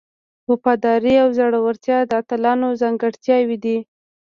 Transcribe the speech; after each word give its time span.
وفاداري 0.49 1.13
او 1.23 1.27
زړورتیا 1.37 1.97
د 2.05 2.11
اتلانو 2.21 2.67
ځانګړتیاوې 2.81 3.57
دي. 3.63 3.77